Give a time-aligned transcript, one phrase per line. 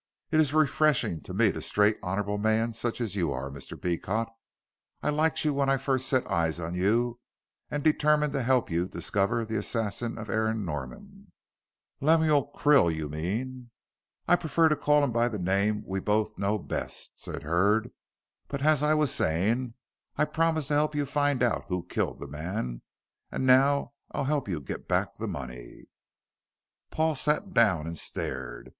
[0.31, 3.79] It's refreshing to meet a straight, honorable man such as you are, Mr.
[3.79, 4.31] Beecot.
[5.03, 7.19] I liked you when first I set eyes on you,
[7.69, 11.31] and determined to help you to discover the assassin of Aaron Norman"
[12.01, 13.69] "Lemuel Krill you mean."
[14.27, 17.91] "I prefer to call him by the name we both know best," said Hurd,
[18.47, 19.75] "but as I was saying,
[20.17, 22.81] I promised to help you to find out who killed the man;
[23.31, 25.83] now I'll help you to get back the money."
[26.89, 28.69] Paul sat down and stared.